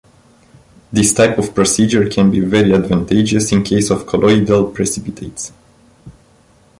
[0.91, 5.51] This type of procedure can be very advantageous in case of colloidal precipitates.